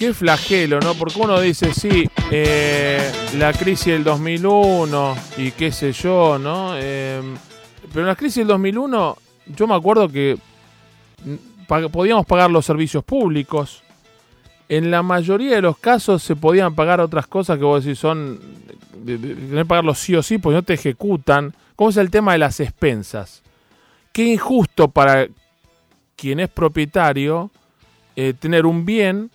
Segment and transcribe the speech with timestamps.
[0.00, 0.94] qué flagelo, ¿no?
[0.94, 6.72] Porque uno dice, sí, eh, la crisis del 2001 y qué sé yo, ¿no?
[6.76, 7.20] Eh,
[7.90, 9.18] pero en la crisis del 2001,
[9.54, 10.38] yo me acuerdo que
[11.92, 13.82] podíamos pagar los servicios públicos.
[14.70, 18.40] En la mayoría de los casos se podían pagar otras cosas que vos decís son.
[19.04, 21.54] tener que pagarlos sí o sí, pues no te ejecutan.
[21.76, 23.42] ¿Cómo es el tema de las expensas?
[24.12, 25.28] Qué injusto para
[26.16, 27.50] quien es propietario
[28.16, 29.30] eh, tener un bien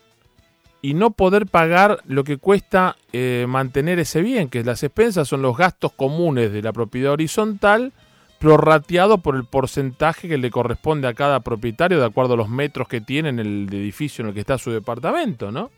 [0.85, 5.41] y no poder pagar lo que cuesta eh, mantener ese bien, que las expensas son
[5.41, 7.91] los gastos comunes de la propiedad horizontal,
[8.38, 12.88] prorrateado por el porcentaje que le corresponde a cada propietario de acuerdo a los metros
[12.88, 15.71] que tiene en el edificio en el que está su departamento, ¿no?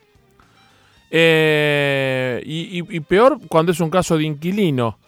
[1.09, 4.99] Eh, y, peor cuando es un caso de inquilino,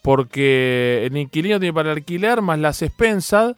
[0.00, 3.56] porque el inquilino tiene para alquiler más las expensas,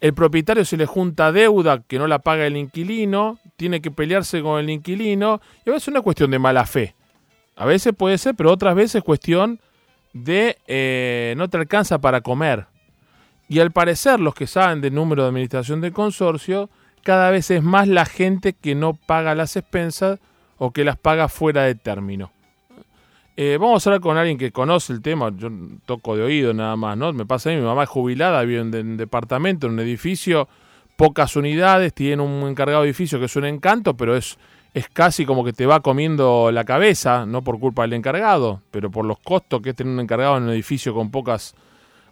[0.00, 4.42] el propietario se le junta deuda que no la paga el inquilino, tiene que pelearse
[4.42, 6.94] con el inquilino, y a veces es una cuestión de mala fe.
[7.56, 9.60] A veces puede ser, pero otras veces es cuestión
[10.12, 12.66] de eh, no te alcanza para comer.
[13.48, 16.70] Y al parecer los que saben del número de administración de consorcio,
[17.02, 20.18] cada vez es más la gente que no paga las expensas
[20.56, 22.32] o que las paga fuera de término.
[23.36, 25.50] Eh, vamos a hablar con alguien que conoce el tema, yo
[25.86, 27.12] toco de oído nada más, ¿no?
[27.12, 30.48] Me pasa a mí, mi mamá es jubilada, vive en un departamento, en un edificio,
[30.96, 34.38] pocas unidades, tiene un encargado de edificio que es un encanto, pero es,
[34.72, 38.90] es casi como que te va comiendo la cabeza, no por culpa del encargado, pero
[38.90, 41.54] por los costos que es tener un encargado en un edificio con pocas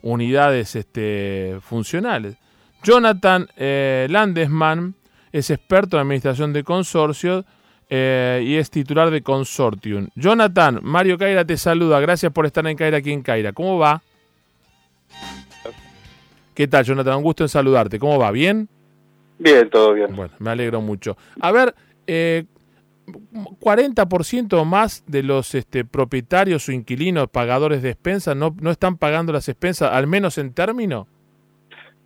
[0.02, 2.36] unidades este, funcionales.
[2.82, 4.94] Jonathan eh, Landesman
[5.30, 7.44] es experto en administración de consorcios
[7.88, 10.08] eh, y es titular de Consortium.
[10.14, 12.00] Jonathan, Mario Caira te saluda.
[12.00, 13.52] Gracias por estar en Caira aquí en Caira.
[13.52, 14.02] ¿Cómo va?
[16.54, 17.16] ¿Qué tal, Jonathan?
[17.16, 17.98] Un gusto en saludarte.
[17.98, 18.30] ¿Cómo va?
[18.30, 18.68] ¿Bien?
[19.38, 20.14] Bien, todo bien.
[20.14, 21.16] Bueno, me alegro mucho.
[21.40, 21.74] A ver,
[22.06, 22.44] eh,
[23.60, 29.32] 40% más de los este, propietarios o inquilinos pagadores de expensas no, no están pagando
[29.32, 31.06] las expensas, al menos en término.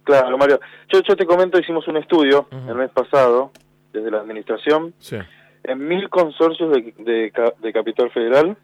[0.04, 0.60] Claro, Mario.
[0.92, 3.50] Yo, yo te comento, hicimos un estudio el mes pasado,
[3.92, 4.94] desde la administración,
[5.64, 8.56] en mil consorcios de, de, capital federal,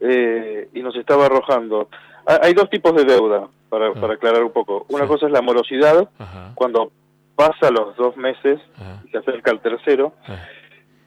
[0.00, 1.88] eh, y nos estaba arrojando.
[2.26, 4.84] Hay dos tipos de deuda, para, para aclarar un poco.
[4.90, 6.06] Una cosa es la morosidad,
[6.54, 6.92] cuando
[7.34, 8.60] pasa los dos meses
[9.06, 10.12] y se acerca al tercero.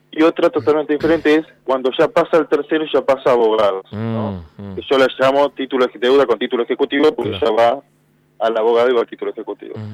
[0.10, 3.86] Y otra totalmente diferente es cuando ya pasa el tercero y ya pasa a abogados.
[3.92, 4.44] ¿no?
[4.58, 4.80] Mm, mm.
[4.80, 7.84] yo la llamo título de deuda con título ejecutivo porque ya va
[8.40, 9.76] al abogado y va al título ejecutivo.
[9.78, 9.94] Mm.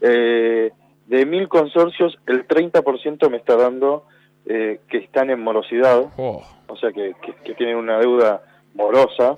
[0.00, 0.72] Eh,
[1.06, 4.06] de mil consorcios, el 30% me está dando
[4.44, 6.42] eh, que están en morosidad, oh.
[6.66, 7.14] o sea que,
[7.44, 8.42] que, tienen una deuda
[8.74, 9.36] morosa.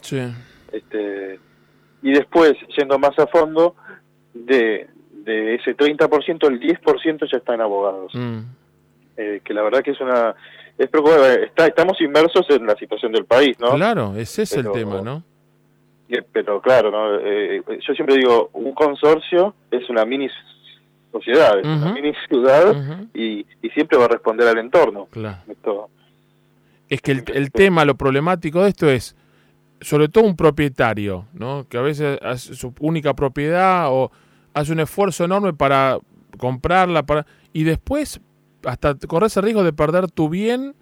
[0.72, 1.40] Este,
[2.02, 3.74] y después, yendo más a fondo,
[4.32, 4.88] de,
[5.24, 8.12] de ese 30%, el 10% ya está en abogados.
[9.16, 10.34] Eh, que la verdad que es una...
[10.78, 10.88] Es
[11.46, 13.74] está, estamos inmersos en la situación del país, ¿no?
[13.74, 15.22] Claro, ese es el tema, ¿no?
[16.32, 17.18] Pero claro, ¿no?
[17.20, 20.28] Eh, yo siempre digo, un consorcio es una mini
[21.12, 22.74] sociedad, es una mini ciudad
[23.12, 25.06] y, siempre va a responder al entorno.
[25.10, 25.90] Claro.
[26.88, 29.14] Es que el, el tema, lo problemático de esto es,
[29.80, 31.66] sobre todo un propietario, ¿no?
[31.68, 34.10] Que a veces hace su única propiedad o
[34.54, 35.98] hace un esfuerzo enorme para
[36.38, 38.20] comprarla, para y después
[38.64, 40.74] hasta corres el riesgo de perder tu bien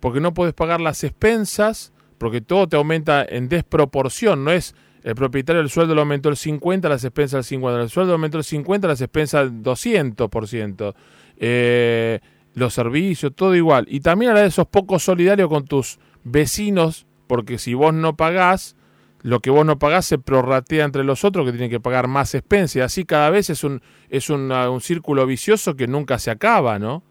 [0.00, 5.14] porque no puedes pagar las expensas, porque todo te aumenta en desproporción, no es el
[5.14, 8.44] propietario el sueldo le aumentó el 50, las expensas el 50, el sueldo aumentó el
[8.44, 10.94] 50, las expensas el 200%,
[11.38, 12.20] eh,
[12.54, 13.86] los servicios, todo igual.
[13.88, 18.16] Y también a la vez sos poco solidario con tus vecinos, porque si vos no
[18.16, 18.74] pagás,
[19.22, 22.34] lo que vos no pagás se prorratea entre los otros que tienen que pagar más
[22.34, 22.82] expensas.
[22.82, 27.04] Así cada vez es un, es un círculo vicioso que nunca se acaba, ¿no?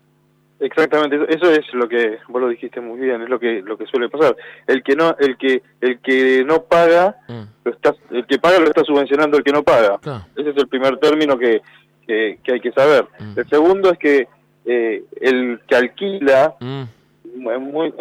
[0.59, 3.85] Exactamente, eso es lo que vos lo dijiste muy bien, es lo que lo que
[3.85, 4.35] suele pasar.
[4.67, 7.43] El que no el que el que no paga, mm.
[7.63, 10.01] lo está, el que paga lo está subvencionando el que no paga.
[10.35, 11.61] Ese es el primer término que,
[12.05, 13.05] que, hay que saber.
[13.19, 13.39] Mm.
[13.39, 14.27] El segundo es que
[14.65, 16.83] eh, el que alquila mm.
[17.35, 17.93] en muy,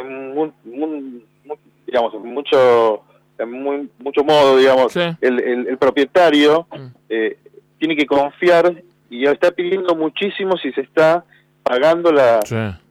[1.88, 3.02] digamos en mucho
[3.38, 6.66] en muy, mucho modo, digamos, el, el, propietario
[7.08, 7.38] eh,
[7.78, 11.24] tiene que confiar y está pidiendo muchísimo si se está
[11.62, 12.40] pagando la,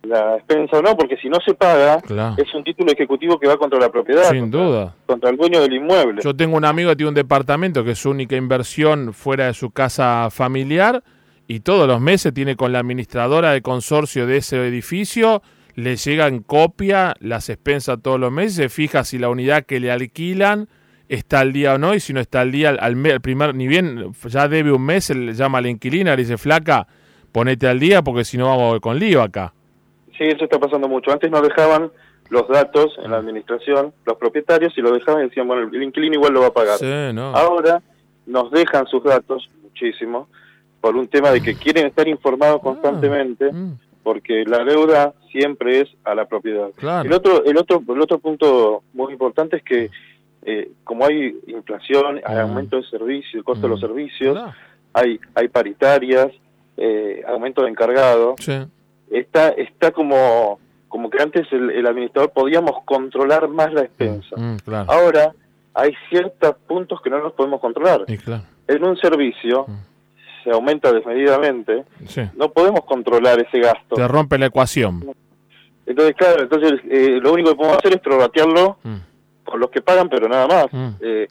[0.04, 2.00] la expensa o no, porque si no se paga,
[2.38, 4.30] es un título ejecutivo que va contra la propiedad.
[4.30, 4.96] Sin duda.
[5.06, 6.22] Contra el dueño del inmueble.
[6.24, 9.54] Yo tengo un amigo que tiene un departamento que es su única inversión fuera de
[9.54, 11.04] su casa familiar
[11.48, 15.42] y todos los meses tiene con la administradora de consorcio de ese edificio,
[15.78, 19.92] le llegan copia las expensas todos los meses, se fija si la unidad que le
[19.92, 20.68] alquilan
[21.08, 24.12] está al día o no, y si no está al día, al, primer, ni bien
[24.26, 26.88] ya debe un mes, le llama a la inquilina, le dice, flaca,
[27.32, 29.54] ponete al día porque si no vamos con lío acá.
[30.18, 31.12] Sí, eso está pasando mucho.
[31.12, 31.92] Antes no dejaban
[32.30, 36.16] los datos en la administración, los propietarios, y lo dejaban y decían, bueno, el inquilino
[36.16, 36.80] igual lo va a pagar.
[37.36, 37.84] Ahora
[38.26, 40.28] nos dejan sus datos, muchísimo,
[40.82, 43.74] por un tema de que quieren estar informados ah, constantemente, mm.
[44.08, 46.70] Porque la deuda siempre es a la propiedad.
[47.04, 49.92] El otro, el otro, el otro punto muy importante es que
[50.44, 52.40] eh, como hay inflación, hay mm.
[52.40, 53.86] aumento de servicios, el costo de los mm.
[53.86, 54.40] servicios,
[54.94, 56.30] hay, hay paritarias,
[56.78, 58.36] eh, aumento de encargado,
[59.12, 60.58] está, está como
[60.88, 64.38] como que antes el, administrador podíamos controlar más la expensa.
[64.38, 65.34] Mm, mm, Ahora
[65.74, 68.06] hay ciertos puntos que no los podemos controlar.
[68.08, 69.87] En un servicio mm.
[70.48, 71.84] Se aumenta desmedidamente,
[72.36, 73.96] no podemos controlar ese gasto.
[73.96, 75.06] Te rompe la ecuación.
[75.86, 78.78] Entonces, claro, entonces eh, lo único que podemos hacer es prorratearlo
[79.44, 80.68] por los que pagan, pero nada más.
[81.02, 81.28] Eh,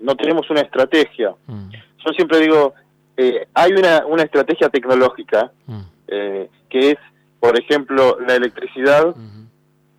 [0.00, 1.34] no tenemos una estrategia.
[1.48, 2.74] Yo siempre digo,
[3.16, 5.50] eh, hay una, una estrategia tecnológica
[6.06, 6.98] que es
[7.40, 9.14] por ejemplo, la electricidad,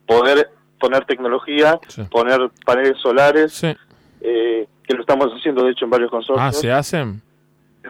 [0.07, 0.49] poder
[0.79, 1.77] poner tecnología,
[2.09, 6.47] poner paneles solares, eh, que lo estamos haciendo de hecho en varios consorcios.
[6.47, 7.21] Ah, ¿se hacen?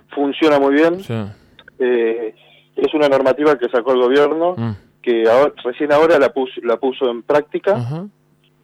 [0.10, 1.00] Funciona muy bien.
[1.80, 2.36] Eh,
[2.76, 4.72] es una normativa que sacó el gobierno, mm.
[5.02, 5.24] que
[5.64, 8.08] recién ahora la puso, la puso en práctica.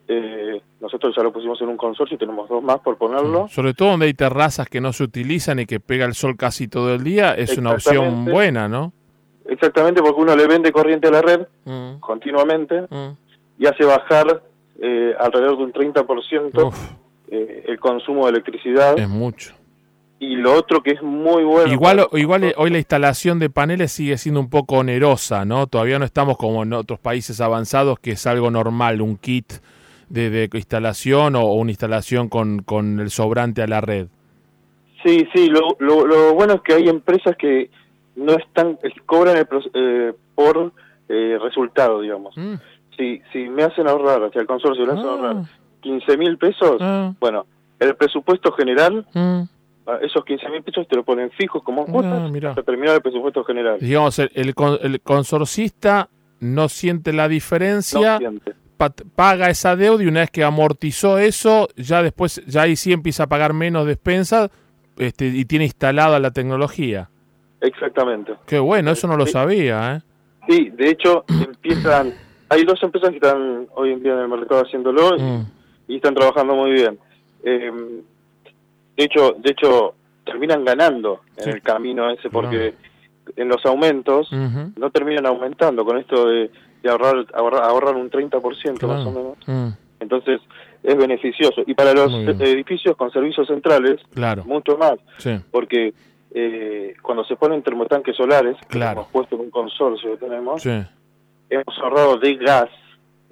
[0.07, 3.47] Eh, nosotros ya lo pusimos en un consorcio y tenemos dos más por ponerlo.
[3.47, 6.67] Sobre todo donde hay terrazas que no se utilizan y que pega el sol casi
[6.67, 8.91] todo el día, es una opción buena, ¿no?
[9.45, 11.99] Exactamente, porque uno le vende corriente a la red mm.
[11.99, 13.09] continuamente mm.
[13.59, 14.43] y hace bajar
[14.81, 16.73] eh, alrededor de un 30%
[17.29, 18.97] eh, el consumo de electricidad.
[18.97, 19.53] Es mucho.
[20.21, 21.73] Y lo otro que es muy bueno.
[21.73, 25.65] Igual, igual hoy la instalación de paneles sigue siendo un poco onerosa, ¿no?
[25.65, 29.51] Todavía no estamos como en otros países avanzados, que es algo normal, un kit
[30.09, 34.07] de, instalación o, una instalación con, con el sobrante a la red.
[35.03, 37.71] Sí, sí, lo, lo bueno es que hay empresas que
[38.15, 40.71] no están, cobran el, eh, por
[41.09, 42.35] eh, resultado, digamos.
[42.37, 42.55] Mm.
[42.97, 45.11] Si, si me hacen ahorrar, hacia el consorcio le hacen ah.
[45.11, 45.35] ahorrar
[45.81, 47.13] 15 mil pesos, ah.
[47.19, 47.45] bueno,
[47.79, 49.41] el presupuesto general, mm.
[50.01, 53.43] Esos 15 mil pesos te lo ponen fijos como ah, cuotas hasta terminar el presupuesto
[53.43, 53.79] general.
[53.79, 58.19] Digamos, el, el, consorcista no siente la diferencia.
[59.15, 63.23] paga esa deuda y una vez que amortizó eso, ya después, ya ahí sí empieza
[63.23, 64.49] a pagar menos despensa
[64.97, 67.09] este, y tiene instalada la tecnología.
[67.59, 68.33] Exactamente.
[68.47, 70.01] Qué bueno, eso no lo sabía, ¿eh?
[70.47, 72.13] Sí, de hecho, empiezan...
[72.49, 75.95] Hay dos empresas que están hoy en día en el mercado haciéndolo y, mm.
[75.95, 76.99] están trabajando muy bien.
[77.43, 78.01] Em,
[79.01, 82.75] de hecho, de hecho terminan ganando en el camino ese porque
[83.35, 86.51] en los aumentos no terminan aumentando con esto de,
[86.87, 89.37] ahorrar, ahorrar, un 30% más o menos.
[89.47, 89.69] Mm.
[89.99, 90.39] Entonces
[90.83, 91.63] es beneficioso.
[91.65, 94.43] Y para los edificios con servicios centrales, claro.
[94.45, 94.95] mucho más.
[95.49, 95.93] Porque
[96.33, 99.01] eh, cuando se ponen termotanques solares, claro.
[99.01, 102.69] hemos puesto en un consorcio que tenemos, hemos ahorrado de gas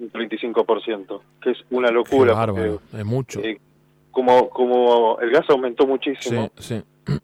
[0.00, 2.46] un 35%, que es una locura.
[2.92, 3.40] es mucho.
[3.40, 3.60] Eh,
[4.10, 6.50] como, como el gas aumentó muchísimo,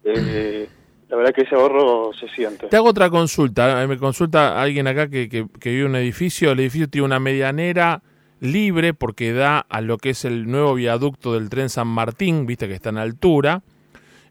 [0.03, 0.67] eh,
[1.09, 2.67] la verdad que ese ahorro se siente.
[2.67, 3.85] Te hago otra consulta.
[3.87, 6.51] Me consulta alguien acá que, que, que vive en un edificio.
[6.51, 8.01] El edificio tiene una medianera
[8.39, 12.67] libre porque da a lo que es el nuevo viaducto del tren San Martín, viste
[12.67, 13.63] que está en altura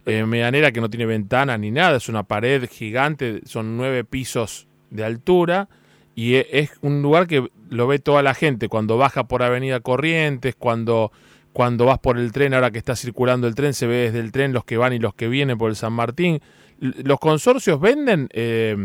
[0.06, 4.69] eh, medianera que no tiene ventanas ni nada, es una pared gigante, son nueve pisos
[4.90, 5.69] de altura
[6.14, 10.54] y es un lugar que lo ve toda la gente cuando baja por Avenida Corrientes,
[10.54, 11.11] cuando,
[11.57, 14.31] cuando vas por el tren, ahora que está circulando el tren, se ve desde el
[14.31, 16.41] tren los que van y los que vienen por el San Martín.
[16.79, 18.77] ¿Los consorcios venden eh,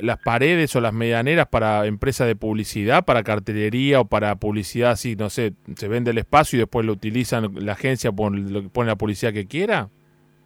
[0.00, 5.14] las paredes o las medianeras para empresas de publicidad, para cartelería o para publicidad así,
[5.14, 8.96] no sé, se vende el espacio y después lo utilizan la agencia, pone, pone la
[8.96, 9.88] publicidad que quiera?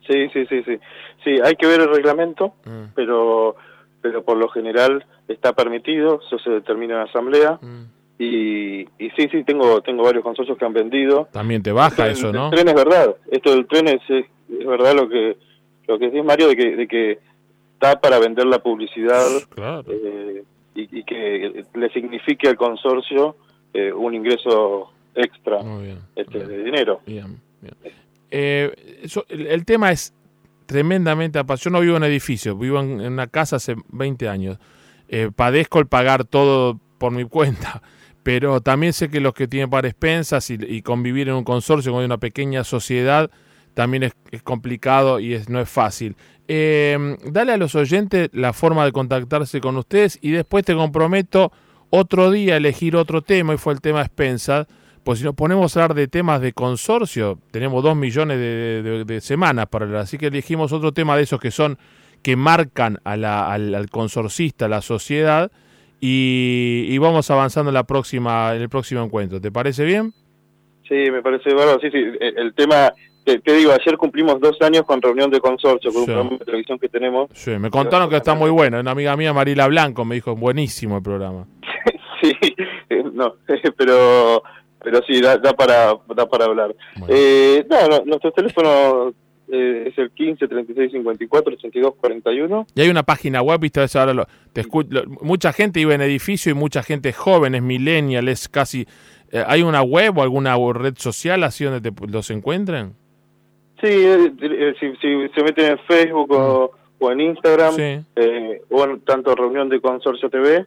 [0.07, 0.79] Sí, sí, sí, sí.
[1.25, 2.93] Sí, hay que ver el reglamento, mm.
[2.95, 3.57] pero
[4.03, 7.59] pero por lo general está permitido, eso se determina en asamblea.
[7.63, 8.00] Mm.
[8.23, 11.29] Y, y sí, sí, tengo tengo varios consorcios que han vendido.
[11.33, 12.47] También te baja eso, ¿no?
[12.47, 13.17] El tren es verdad.
[13.31, 15.39] Esto del tren es, es, verdad lo que
[15.87, 17.19] lo que dice Mario de que, de que
[17.73, 19.27] está para vender la publicidad
[19.89, 23.37] eh, y, que le signifique al consorcio
[23.73, 25.61] eh, un ingreso extra
[26.15, 27.01] este, de dinero.
[27.07, 27.75] Bien, bien.
[28.31, 28.71] Eh,
[29.29, 30.15] el, tema es
[30.67, 31.65] tremendamente apasionante.
[31.65, 34.59] Yo no vivo en edificio, vivo en, una casa hace 20 años.
[35.09, 37.83] Eh, padezco el pagar todo por mi cuenta,
[38.23, 42.05] pero también sé que los que tienen para expensas y, convivir en un consorcio con
[42.05, 43.31] una pequeña sociedad
[43.75, 46.17] también es, complicado y es, no es fácil.
[46.49, 51.53] Eh, dale a los oyentes la forma de contactarse con ustedes y después te comprometo
[51.91, 54.67] otro día a elegir otro tema y fue el tema expensas
[55.05, 59.67] pues si nos ponemos a hablar de temas de consorcio, tenemos dos millones de, semanas
[59.69, 60.03] para hablar.
[60.03, 61.79] Así que elegimos otro tema de esos que son
[62.23, 65.51] que marcan a la, al, consorcista, a la sociedad,
[66.01, 69.41] y, vamos avanzando en, la próxima, en el próximo encuentro.
[69.41, 70.13] ¿Te parece bien?
[70.89, 71.79] Sí, me parece bueno.
[71.81, 72.93] Sí, sí, el, tema
[73.25, 76.79] te, digo, ayer cumplimos dos años con reunión de consorcio, con un programa de televisión
[76.79, 77.29] que tenemos.
[77.35, 78.81] Sí, me contaron que está muy bueno.
[78.81, 81.47] Una amiga mía, Marila Blanco, me dijo, buenísimo el programa.
[82.23, 82.35] sí,
[83.13, 83.35] no,
[83.77, 84.43] pero
[84.83, 86.75] pero sí, da, para da para hablar.
[87.09, 89.13] Eh, no, nuestro teléfono
[89.53, 92.67] eh, es el 15 36 54 82 41.
[92.75, 94.65] Y hay una página web, viste, ahora lo, te
[95.23, 98.87] mucha gente vive en edificio y mucha gente joven, es millennial, es casi...
[99.33, 102.95] Eh, ¿Hay una web o alguna red social así donde te, los encuentren?
[103.81, 107.11] Sí, eh, si, se meten en Facebook o, mm.
[107.13, 107.75] en Instagram,
[108.71, 110.67] o en tanto reunión de Consorcio TV,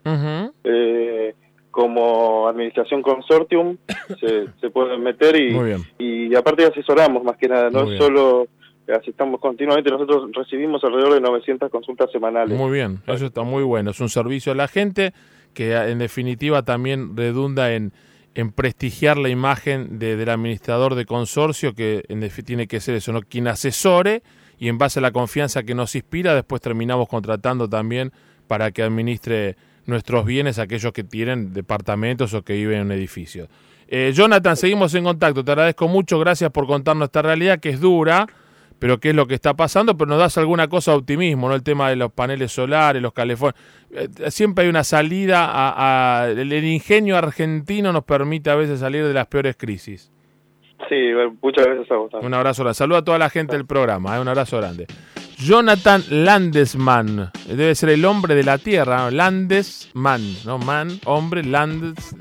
[1.71, 3.77] como Administración Consortium,
[4.19, 5.57] se, se pueden meter y,
[5.97, 8.47] y aparte asesoramos más que nada, no solo
[8.91, 12.57] asistamos continuamente, nosotros recibimos alrededor de 900 consultas semanales.
[12.57, 15.13] Muy bien, eso está muy bueno, es un servicio a la gente
[15.53, 17.93] que en definitiva también redunda en,
[18.35, 23.13] en prestigiar la imagen de, del administrador de consorcio, que en tiene que ser eso,
[23.13, 23.21] ¿no?
[23.21, 24.23] quien asesore
[24.57, 28.11] y en base a la confianza que nos inspira, después terminamos contratando también
[28.47, 33.49] para que administre nuestros bienes aquellos que tienen departamentos o que viven en edificios.
[33.87, 37.79] Eh, Jonathan, seguimos en contacto, te agradezco mucho, gracias por contarnos esta realidad que es
[37.79, 38.27] dura,
[38.83, 41.55] pero qué es lo que está pasando, pero nos das alguna cosa de optimismo, ¿no?
[41.55, 43.55] El tema de los paneles solares, los calefones.
[43.91, 49.13] Eh, siempre hay una salida a, el, ingenio argentino nos permite a veces salir de
[49.13, 50.11] las peores crisis.
[50.89, 50.97] Sí,
[51.41, 52.11] muchas gracias a vos.
[52.21, 52.75] Un abrazo grande.
[52.75, 54.19] Saludo a toda la gente del programa, ¿eh?
[54.19, 54.85] un abrazo grande.
[55.37, 60.57] Jonathan Landesman, debe ser el hombre de la tierra, Landesman, ¿no?
[60.57, 62.13] Man, hombre, Landes.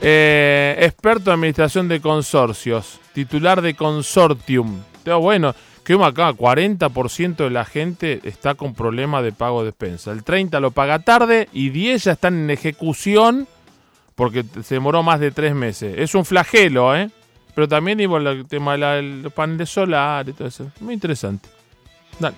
[0.00, 4.80] Eh, experto en administración de consorcios, titular de Consortium,
[5.10, 5.54] bueno,
[5.84, 10.12] que acá, 40% de la gente está con problemas de pago de despensa.
[10.12, 13.48] El 30% lo paga tarde y 10 ya están en ejecución
[14.14, 15.94] porque se demoró más de tres meses.
[15.98, 17.10] Es un flagelo, ¿eh?
[17.54, 20.70] Pero también digo el tema del pan de solar y todo eso.
[20.80, 21.48] Muy interesante.
[22.18, 22.36] Dale.